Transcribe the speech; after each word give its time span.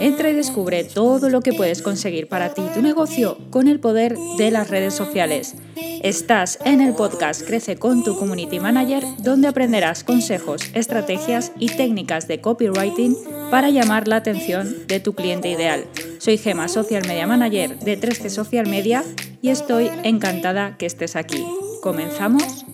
Entra 0.00 0.30
y 0.30 0.34
descubre 0.34 0.84
todo 0.84 1.30
lo 1.30 1.40
que 1.40 1.52
puedes 1.52 1.82
conseguir 1.82 2.28
para 2.28 2.52
ti 2.52 2.62
y 2.62 2.74
tu 2.74 2.82
negocio 2.82 3.38
con 3.50 3.68
el 3.68 3.80
poder 3.80 4.16
de 4.38 4.50
las 4.50 4.68
redes 4.68 4.94
sociales. 4.94 5.54
Estás 6.02 6.58
en 6.64 6.80
el 6.80 6.94
podcast 6.94 7.46
Crece 7.46 7.76
con 7.76 8.04
tu 8.04 8.18
Community 8.18 8.60
Manager, 8.60 9.02
donde 9.18 9.48
aprenderás 9.48 10.04
consejos, 10.04 10.62
estrategias 10.74 11.52
y 11.58 11.68
técnicas 11.68 12.28
de 12.28 12.40
copywriting 12.40 13.16
para 13.50 13.70
llamar 13.70 14.08
la 14.08 14.16
atención 14.16 14.86
de 14.86 15.00
tu 15.00 15.14
cliente 15.14 15.48
ideal. 15.48 15.84
Soy 16.18 16.38
Gema, 16.38 16.68
Social 16.68 17.06
Media 17.06 17.26
Manager 17.26 17.78
de 17.78 17.98
3G 17.98 18.28
Social 18.28 18.68
Media 18.68 19.04
y 19.40 19.50
estoy 19.50 19.90
encantada 20.02 20.76
que 20.76 20.86
estés 20.86 21.16
aquí. 21.16 21.46
¿Comenzamos? 21.82 22.66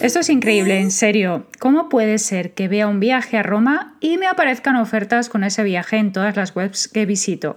Esto 0.00 0.20
es 0.20 0.28
increíble, 0.28 0.80
en 0.80 0.90
serio. 0.90 1.46
¿Cómo 1.60 1.88
puede 1.88 2.18
ser 2.18 2.52
que 2.52 2.68
vea 2.68 2.88
un 2.88 3.00
viaje 3.00 3.38
a 3.38 3.42
Roma 3.42 3.96
y 4.00 4.18
me 4.18 4.26
aparezcan 4.26 4.76
ofertas 4.76 5.28
con 5.28 5.44
ese 5.44 5.62
viaje 5.62 5.96
en 5.96 6.12
todas 6.12 6.36
las 6.36 6.54
webs 6.54 6.88
que 6.88 7.06
visito? 7.06 7.56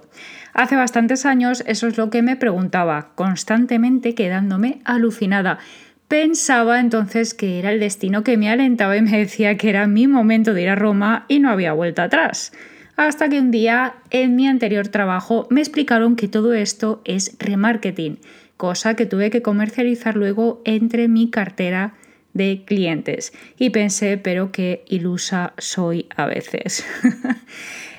Hace 0.54 0.76
bastantes 0.76 1.26
años 1.26 1.62
eso 1.66 1.88
es 1.88 1.98
lo 1.98 2.10
que 2.10 2.22
me 2.22 2.36
preguntaba, 2.36 3.10
constantemente 3.16 4.14
quedándome 4.14 4.80
alucinada. 4.84 5.58
Pensaba 6.06 6.80
entonces 6.80 7.34
que 7.34 7.58
era 7.58 7.72
el 7.72 7.80
destino 7.80 8.24
que 8.24 8.38
me 8.38 8.48
alentaba 8.48 8.96
y 8.96 9.02
me 9.02 9.18
decía 9.18 9.56
que 9.56 9.68
era 9.68 9.86
mi 9.86 10.06
momento 10.06 10.54
de 10.54 10.62
ir 10.62 10.68
a 10.70 10.74
Roma 10.74 11.26
y 11.28 11.40
no 11.40 11.50
había 11.50 11.72
vuelta 11.72 12.04
atrás. 12.04 12.52
Hasta 12.96 13.28
que 13.28 13.40
un 13.40 13.50
día 13.50 13.94
en 14.10 14.36
mi 14.36 14.48
anterior 14.48 14.88
trabajo 14.88 15.46
me 15.50 15.60
explicaron 15.60 16.16
que 16.16 16.28
todo 16.28 16.54
esto 16.54 17.02
es 17.04 17.36
remarketing, 17.38 18.18
cosa 18.56 18.94
que 18.94 19.06
tuve 19.06 19.30
que 19.30 19.42
comercializar 19.42 20.16
luego 20.16 20.62
entre 20.64 21.08
mi 21.08 21.30
cartera 21.30 21.94
de 22.38 22.62
clientes. 22.64 23.34
Y 23.58 23.68
pensé, 23.68 24.16
pero 24.16 24.50
qué 24.50 24.84
ilusa 24.88 25.52
soy 25.58 26.06
a 26.16 26.24
veces. 26.24 26.86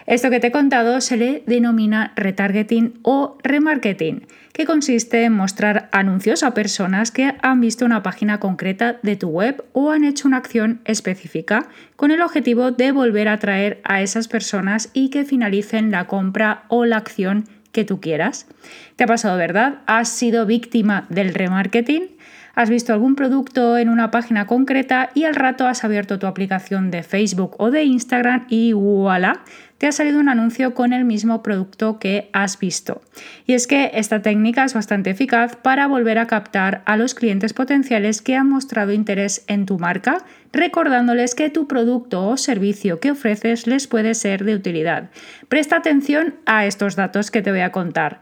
Esto 0.10 0.32
que 0.32 0.40
te 0.40 0.48
he 0.48 0.52
contado 0.52 1.02
se 1.02 1.18
le 1.18 1.44
denomina 1.46 2.14
retargeting 2.16 2.98
o 3.04 3.38
remarketing, 3.44 4.26
que 4.54 4.66
consiste 4.66 5.24
en 5.24 5.34
mostrar 5.34 5.88
anuncios 5.92 6.42
a 6.42 6.56
personas 6.56 7.12
que 7.12 7.36
han 7.44 7.62
visto 7.62 7.86
una 7.86 8.02
página 8.02 8.40
concreta 8.40 8.98
de 9.04 9.16
tu 9.16 9.28
web 9.28 9.64
o 9.74 9.92
han 9.92 10.04
hecho 10.04 10.28
una 10.28 10.38
acción 10.38 10.82
específica 10.86 11.68
con 11.96 12.10
el 12.10 12.24
objetivo 12.24 12.72
de 12.72 12.92
volver 12.92 13.28
a 13.28 13.34
atraer 13.34 13.82
a 13.84 14.02
esas 14.02 14.28
personas 14.28 14.90
y 14.94 15.12
que 15.12 15.26
finalicen 15.26 15.92
la 15.92 16.08
compra 16.08 16.64
o 16.70 16.86
la 16.86 16.98
acción 16.98 17.44
que 17.72 17.86
tú 17.86 18.02
quieras. 18.02 18.48
¿Te 18.96 19.04
ha 19.04 19.08
pasado, 19.08 19.38
verdad? 19.38 19.82
¿Has 19.86 20.10
sido 20.10 20.48
víctima 20.48 21.06
del 21.10 21.36
remarketing? 21.36 22.18
Has 22.60 22.70
visto 22.70 22.92
algún 22.92 23.16
producto 23.16 23.78
en 23.78 23.88
una 23.88 24.12
página 24.12 24.46
concreta 24.46 25.12
y 25.14 25.24
al 25.24 25.36
rato 25.36 25.66
has 25.66 25.86
abierto 25.86 26.20
tu 26.20 26.28
aplicación 26.28 26.92
de 26.92 27.04
Facebook 27.04 27.56
o 27.58 27.72
de 27.72 27.86
Instagram 27.86 28.48
y 28.50 28.74
voilà, 28.74 29.44
te 29.78 29.88
ha 29.88 29.94
salido 29.94 30.20
un 30.20 30.28
anuncio 30.28 30.74
con 30.74 30.92
el 30.92 31.06
mismo 31.06 31.42
producto 31.42 32.00
que 32.00 32.30
has 32.34 32.60
visto. 32.60 33.02
Y 33.46 33.54
es 33.54 33.66
que 33.66 33.92
esta 33.94 34.22
técnica 34.22 34.66
es 34.66 34.74
bastante 34.74 35.12
eficaz 35.12 35.56
para 35.56 35.88
volver 35.88 36.18
a 36.18 36.28
captar 36.28 36.82
a 36.86 36.98
los 36.98 37.16
clientes 37.16 37.54
potenciales 37.54 38.22
que 38.22 38.36
han 38.36 38.50
mostrado 38.50 38.92
interés 38.92 39.46
en 39.48 39.66
tu 39.66 39.80
marca, 39.80 40.18
recordándoles 40.52 41.36
que 41.36 41.50
tu 41.50 41.66
producto 41.66 42.28
o 42.28 42.36
servicio 42.36 43.00
que 43.00 43.12
ofreces 43.12 43.68
les 43.68 43.88
puede 43.88 44.14
ser 44.16 44.44
de 44.44 44.56
utilidad. 44.56 45.12
Presta 45.48 45.78
atención 45.78 46.36
a 46.46 46.66
estos 46.66 46.98
datos 46.98 47.32
que 47.32 47.42
te 47.42 47.52
voy 47.52 47.62
a 47.62 47.72
contar. 47.72 48.20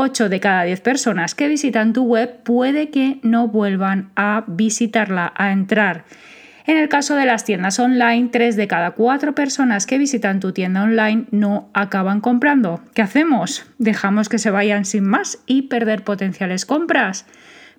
8 0.00 0.28
de 0.28 0.38
cada 0.38 0.62
10 0.62 0.80
personas 0.80 1.34
que 1.34 1.48
visitan 1.48 1.92
tu 1.92 2.04
web 2.04 2.44
puede 2.44 2.90
que 2.90 3.18
no 3.24 3.48
vuelvan 3.48 4.12
a 4.14 4.44
visitarla, 4.46 5.32
a 5.34 5.50
entrar. 5.50 6.04
En 6.66 6.76
el 6.76 6.88
caso 6.88 7.16
de 7.16 7.26
las 7.26 7.44
tiendas 7.44 7.80
online, 7.80 8.28
3 8.30 8.54
de 8.54 8.68
cada 8.68 8.92
4 8.92 9.34
personas 9.34 9.86
que 9.86 9.98
visitan 9.98 10.38
tu 10.38 10.52
tienda 10.52 10.84
online 10.84 11.24
no 11.32 11.68
acaban 11.74 12.20
comprando. 12.20 12.80
¿Qué 12.94 13.02
hacemos? 13.02 13.66
¿Dejamos 13.78 14.28
que 14.28 14.38
se 14.38 14.52
vayan 14.52 14.84
sin 14.84 15.02
más 15.02 15.40
y 15.46 15.62
perder 15.62 16.04
potenciales 16.04 16.64
compras? 16.64 17.26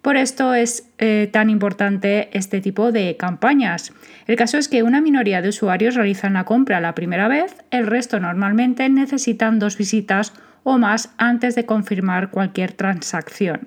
Por 0.02 0.18
esto 0.18 0.54
es 0.54 0.90
eh, 0.98 1.30
tan 1.32 1.50
importante 1.50 2.30
este 2.38 2.60
tipo 2.60 2.92
de 2.92 3.16
campañas. 3.16 3.94
El 4.28 4.36
caso 4.36 4.58
es 4.58 4.68
que 4.68 4.84
una 4.84 5.00
minoría 5.00 5.42
de 5.42 5.50
usuarios 5.50 5.96
realizan 5.96 6.34
la 6.34 6.44
compra 6.44 6.82
la 6.82 6.96
primera 6.96 7.30
vez, 7.30 7.56
el 7.72 7.88
resto 7.88 8.20
normalmente 8.20 8.90
necesitan 8.90 9.58
dos 9.58 9.78
visitas 9.78 10.34
o 10.70 10.78
más 10.78 11.10
antes 11.18 11.56
de 11.56 11.66
confirmar 11.66 12.30
cualquier 12.30 12.74
transacción. 12.74 13.62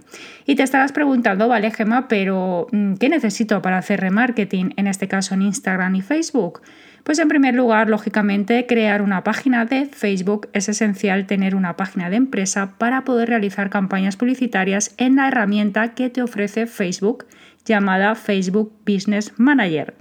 Y 0.46 0.54
te 0.54 0.62
estarás 0.62 0.92
preguntando, 0.92 1.48
vale, 1.48 1.72
Gema, 1.72 2.06
pero 2.06 2.68
mm, 2.70 2.94
¿qué 2.94 3.08
necesito 3.08 3.60
para 3.60 3.78
hacer 3.78 4.00
remarketing, 4.00 4.72
en 4.76 4.86
este 4.86 5.08
caso 5.08 5.34
en 5.34 5.42
Instagram 5.42 5.96
y 5.96 6.02
Facebook? 6.02 6.62
Pues 7.02 7.18
en 7.18 7.26
primer 7.26 7.54
lugar, 7.54 7.88
lógicamente, 7.88 8.66
crear 8.66 9.02
una 9.02 9.24
página 9.24 9.64
de 9.64 9.86
Facebook 9.86 10.48
es 10.52 10.68
esencial 10.68 11.26
tener 11.26 11.56
una 11.56 11.76
página 11.76 12.08
de 12.08 12.16
empresa 12.16 12.74
para 12.78 13.02
poder 13.02 13.28
realizar 13.28 13.68
campañas 13.68 14.16
publicitarias 14.16 14.94
en 14.98 15.16
la 15.16 15.26
herramienta 15.26 15.94
que 15.94 16.08
te 16.08 16.22
ofrece 16.22 16.68
Facebook 16.68 17.26
llamada 17.64 18.14
Facebook 18.14 18.72
Business 18.86 19.32
Manager. 19.38 19.94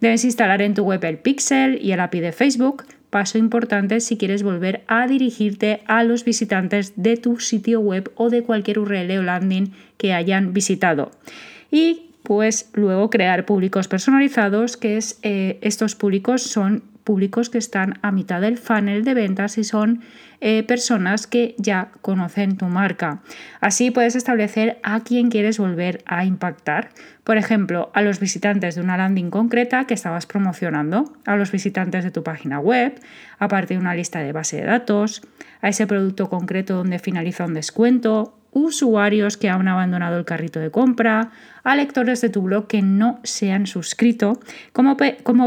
Debes 0.00 0.24
instalar 0.24 0.62
en 0.62 0.74
tu 0.74 0.82
web 0.82 1.04
el 1.04 1.18
pixel 1.18 1.78
y 1.80 1.92
el 1.92 2.00
API 2.00 2.18
de 2.18 2.32
Facebook, 2.32 2.84
paso 3.10 3.38
importante 3.38 4.00
si 4.00 4.16
quieres 4.16 4.42
volver 4.42 4.82
a 4.86 5.06
dirigirte 5.06 5.82
a 5.86 6.04
los 6.04 6.24
visitantes 6.24 6.94
de 6.96 7.16
tu 7.16 7.40
sitio 7.40 7.80
web 7.80 8.10
o 8.14 8.30
de 8.30 8.42
cualquier 8.42 8.78
URL 8.78 9.18
o 9.18 9.22
landing 9.22 9.72
que 9.98 10.12
hayan 10.12 10.52
visitado. 10.52 11.10
Y 11.70 12.10
pues 12.22 12.70
luego 12.74 13.10
crear 13.10 13.44
públicos 13.46 13.88
personalizados, 13.88 14.76
que 14.76 14.96
es, 14.96 15.18
eh, 15.22 15.58
estos 15.62 15.94
públicos 15.94 16.42
son 16.42 16.84
públicos 17.04 17.50
que 17.50 17.58
están 17.58 17.98
a 18.02 18.12
mitad 18.12 18.40
del 18.40 18.58
funnel 18.58 19.04
de 19.04 19.14
ventas 19.14 19.58
y 19.58 19.64
son 19.64 20.02
eh, 20.40 20.62
personas 20.62 21.26
que 21.26 21.54
ya 21.58 21.90
conocen 22.02 22.56
tu 22.56 22.66
marca. 22.66 23.22
Así 23.60 23.90
puedes 23.90 24.16
establecer 24.16 24.78
a 24.82 25.00
quién 25.00 25.30
quieres 25.30 25.58
volver 25.58 26.02
a 26.06 26.24
impactar. 26.24 26.90
Por 27.30 27.38
ejemplo, 27.38 27.92
a 27.94 28.02
los 28.02 28.18
visitantes 28.18 28.74
de 28.74 28.80
una 28.80 28.96
landing 28.96 29.30
concreta 29.30 29.84
que 29.84 29.94
estabas 29.94 30.26
promocionando, 30.26 31.12
a 31.24 31.36
los 31.36 31.52
visitantes 31.52 32.02
de 32.02 32.10
tu 32.10 32.24
página 32.24 32.58
web, 32.58 33.00
aparte 33.38 33.74
de 33.74 33.78
una 33.78 33.94
lista 33.94 34.18
de 34.18 34.32
base 34.32 34.56
de 34.56 34.64
datos, 34.64 35.22
a 35.62 35.68
ese 35.68 35.86
producto 35.86 36.28
concreto 36.28 36.74
donde 36.74 36.98
finaliza 36.98 37.44
un 37.44 37.54
descuento 37.54 38.34
usuarios 38.50 39.36
que 39.36 39.48
han 39.48 39.68
abandonado 39.68 40.18
el 40.18 40.24
carrito 40.24 40.58
de 40.58 40.72
compra, 40.72 41.30
a 41.62 41.76
lectores 41.76 42.20
de 42.20 42.30
tu 42.30 42.42
blog 42.42 42.66
que 42.66 42.82
no 42.82 43.20
se 43.22 43.52
han 43.52 43.68
suscrito. 43.68 44.40
Como, 44.72 44.96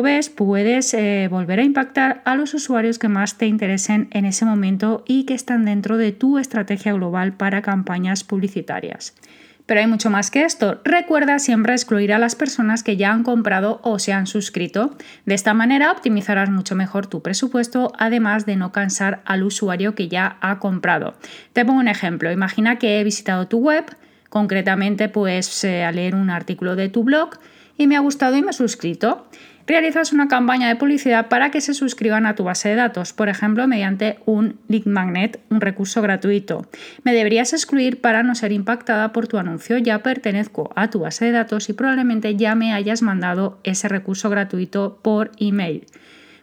ves, 0.01 0.29
puedes 0.29 0.93
eh, 0.93 1.27
volver 1.29 1.59
a 1.59 1.63
impactar 1.63 2.21
a 2.23 2.37
los 2.37 2.53
usuarios 2.53 2.97
que 2.97 3.09
más 3.09 3.37
te 3.37 3.45
interesen 3.45 4.07
en 4.11 4.23
ese 4.23 4.45
momento 4.45 5.03
y 5.05 5.25
que 5.25 5.33
están 5.33 5.65
dentro 5.65 5.97
de 5.97 6.13
tu 6.13 6.37
estrategia 6.37 6.93
global 6.93 7.33
para 7.33 7.61
campañas 7.61 8.23
publicitarias. 8.23 9.15
Pero 9.65 9.79
hay 9.79 9.87
mucho 9.87 10.09
más 10.09 10.29
que 10.29 10.43
esto. 10.43 10.81
Recuerda 10.83 11.39
siempre 11.39 11.73
excluir 11.73 12.11
a 12.11 12.19
las 12.19 12.35
personas 12.35 12.83
que 12.83 12.97
ya 12.97 13.11
han 13.11 13.23
comprado 13.23 13.79
o 13.83 13.97
se 13.97 14.11
han 14.11 14.27
suscrito. 14.27 14.97
De 15.25 15.35
esta 15.35 15.53
manera 15.53 15.91
optimizarás 15.91 16.49
mucho 16.49 16.75
mejor 16.75 17.07
tu 17.07 17.21
presupuesto, 17.21 17.93
además 17.97 18.45
de 18.45 18.57
no 18.57 18.71
cansar 18.71 19.21
al 19.25 19.43
usuario 19.43 19.95
que 19.95 20.09
ya 20.09 20.37
ha 20.41 20.59
comprado. 20.59 21.15
Te 21.53 21.63
pongo 21.63 21.79
un 21.79 21.87
ejemplo. 21.87 22.31
Imagina 22.31 22.77
que 22.77 22.99
he 22.99 23.03
visitado 23.03 23.47
tu 23.47 23.59
web, 23.59 23.85
concretamente 24.29 25.07
pues 25.09 25.63
eh, 25.63 25.83
a 25.83 25.91
leer 25.91 26.15
un 26.15 26.29
artículo 26.29 26.75
de 26.75 26.89
tu 26.89 27.03
blog 27.03 27.39
y 27.77 27.87
me 27.87 27.95
ha 27.95 27.99
gustado 27.99 28.35
y 28.37 28.41
me 28.41 28.51
he 28.51 28.53
suscrito 28.53 29.27
realizas 29.67 30.11
una 30.11 30.27
campaña 30.27 30.67
de 30.67 30.75
publicidad 30.75 31.29
para 31.29 31.51
que 31.51 31.61
se 31.61 31.73
suscriban 31.73 32.25
a 32.25 32.35
tu 32.35 32.43
base 32.43 32.69
de 32.69 32.75
datos, 32.75 33.13
por 33.13 33.29
ejemplo, 33.29 33.67
mediante 33.67 34.19
un 34.25 34.59
lead 34.67 34.85
magnet, 34.85 35.39
un 35.49 35.61
recurso 35.61 36.01
gratuito. 36.01 36.67
Me 37.03 37.13
deberías 37.13 37.53
excluir 37.53 38.01
para 38.01 38.23
no 38.23 38.35
ser 38.35 38.51
impactada 38.51 39.13
por 39.13 39.27
tu 39.27 39.37
anuncio. 39.37 39.77
Ya 39.77 40.03
pertenezco 40.03 40.71
a 40.75 40.89
tu 40.89 40.99
base 40.99 41.25
de 41.25 41.31
datos 41.31 41.69
y 41.69 41.73
probablemente 41.73 42.35
ya 42.35 42.55
me 42.55 42.73
hayas 42.73 43.01
mandado 43.01 43.59
ese 43.63 43.87
recurso 43.87 44.29
gratuito 44.29 44.99
por 45.01 45.31
email. 45.39 45.85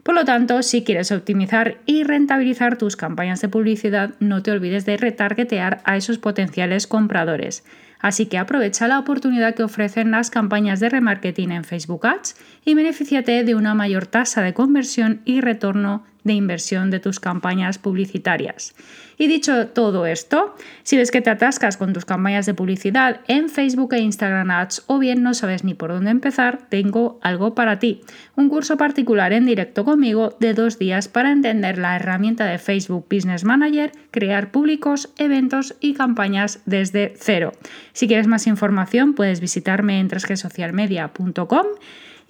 Por 0.02 0.14
lo 0.14 0.24
tanto, 0.24 0.62
si 0.62 0.82
quieres 0.82 1.12
optimizar 1.12 1.76
y 1.84 2.04
rentabilizar 2.04 2.78
tus 2.78 2.96
campañas 2.96 3.42
de 3.42 3.50
publicidad, 3.50 4.14
no 4.18 4.42
te 4.42 4.50
olvides 4.50 4.86
de 4.86 4.96
retargetear 4.96 5.82
a 5.84 5.98
esos 5.98 6.16
potenciales 6.16 6.86
compradores. 6.86 7.64
Así 8.00 8.26
que 8.26 8.38
aprovecha 8.38 8.88
la 8.88 8.98
oportunidad 8.98 9.54
que 9.54 9.62
ofrecen 9.62 10.10
las 10.10 10.30
campañas 10.30 10.80
de 10.80 10.88
remarketing 10.88 11.52
en 11.52 11.64
Facebook 11.64 12.06
Ads 12.06 12.36
y 12.64 12.74
beneficiate 12.74 13.44
de 13.44 13.54
una 13.54 13.74
mayor 13.74 14.06
tasa 14.06 14.42
de 14.42 14.54
conversión 14.54 15.20
y 15.24 15.40
retorno 15.40 16.04
de 16.24 16.34
inversión 16.34 16.90
de 16.90 17.00
tus 17.00 17.20
campañas 17.20 17.78
publicitarias. 17.78 18.74
Y 19.18 19.26
dicho 19.26 19.68
todo 19.68 20.06
esto, 20.06 20.54
si 20.82 20.96
ves 20.96 21.10
que 21.10 21.20
te 21.20 21.28
atascas 21.28 21.76
con 21.76 21.92
tus 21.92 22.06
campañas 22.06 22.46
de 22.46 22.54
publicidad 22.54 23.20
en 23.28 23.50
Facebook 23.50 23.92
e 23.92 23.98
Instagram 23.98 24.50
Ads 24.50 24.84
o 24.86 24.98
bien 24.98 25.22
no 25.22 25.34
sabes 25.34 25.62
ni 25.62 25.74
por 25.74 25.90
dónde 25.90 26.10
empezar, 26.10 26.60
tengo 26.70 27.18
algo 27.22 27.54
para 27.54 27.78
ti. 27.78 28.00
Un 28.34 28.48
curso 28.48 28.78
particular 28.78 29.34
en 29.34 29.44
directo 29.44 29.84
conmigo 29.84 30.36
de 30.40 30.54
dos 30.54 30.78
días 30.78 31.08
para 31.08 31.32
entender 31.32 31.76
la 31.76 31.96
herramienta 31.96 32.46
de 32.46 32.56
Facebook 32.56 33.06
Business 33.10 33.44
Manager, 33.44 33.92
crear 34.10 34.50
públicos, 34.50 35.10
eventos 35.18 35.74
y 35.80 35.92
campañas 35.92 36.60
desde 36.64 37.12
cero. 37.18 37.52
Si 37.92 38.08
quieres 38.08 38.26
más 38.26 38.46
información 38.46 39.12
puedes 39.14 39.40
visitarme 39.40 40.00
en 40.00 40.08
3gsocialmedia.com 40.08 41.66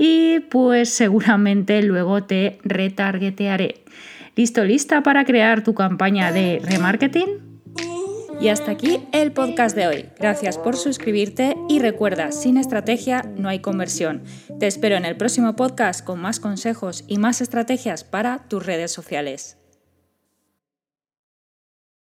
y 0.02 0.41
pues 0.41 0.88
seguramente 0.88 1.82
luego 1.82 2.25
te 2.25 2.58
retargetearé. 2.64 3.85
¿Listo, 4.35 4.64
lista 4.64 5.02
para 5.02 5.26
crear 5.26 5.62
tu 5.62 5.75
campaña 5.75 6.32
de 6.32 6.62
remarketing? 6.64 7.61
Y 8.41 8.49
hasta 8.49 8.70
aquí 8.70 9.06
el 9.12 9.32
podcast 9.32 9.76
de 9.76 9.87
hoy. 9.87 10.06
Gracias 10.19 10.56
por 10.56 10.76
suscribirte 10.76 11.58
y 11.69 11.81
recuerda, 11.81 12.32
sin 12.32 12.56
estrategia 12.56 13.31
no 13.37 13.50
hay 13.50 13.58
conversión. 13.58 14.23
Te 14.58 14.67
espero 14.67 14.97
en 14.97 15.05
el 15.05 15.19
próximo 15.19 15.55
podcast 15.55 16.03
con 16.03 16.19
más 16.19 16.41
consejos 16.41 17.05
y 17.06 17.19
más 17.19 17.43
estrategias 17.43 18.03
para 18.03 18.49
tus 18.49 18.64
redes 18.64 18.93
sociales. 18.93 19.59